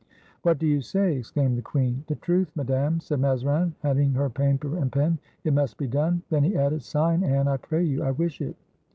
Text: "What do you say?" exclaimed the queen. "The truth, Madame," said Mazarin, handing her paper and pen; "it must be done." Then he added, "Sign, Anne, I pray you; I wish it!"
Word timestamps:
"What 0.41 0.57
do 0.57 0.65
you 0.65 0.81
say?" 0.81 1.17
exclaimed 1.17 1.59
the 1.59 1.61
queen. 1.61 2.03
"The 2.07 2.15
truth, 2.15 2.49
Madame," 2.55 2.99
said 3.01 3.19
Mazarin, 3.19 3.75
handing 3.83 4.13
her 4.13 4.31
paper 4.31 4.75
and 4.79 4.91
pen; 4.91 5.19
"it 5.43 5.53
must 5.53 5.77
be 5.77 5.85
done." 5.85 6.23
Then 6.31 6.43
he 6.43 6.57
added, 6.57 6.81
"Sign, 6.81 7.21
Anne, 7.23 7.47
I 7.47 7.57
pray 7.57 7.83
you; 7.83 8.01
I 8.01 8.09
wish 8.09 8.41
it!" 8.41 8.55